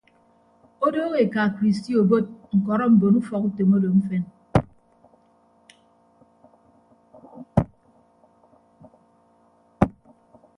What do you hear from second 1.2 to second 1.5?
eka